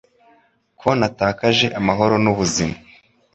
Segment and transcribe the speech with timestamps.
[0.79, 2.75] ko natakaje amahoro n'ubuzima